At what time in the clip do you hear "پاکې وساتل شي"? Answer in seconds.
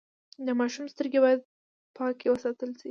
1.97-2.79